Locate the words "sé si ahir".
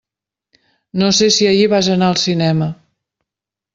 1.17-1.67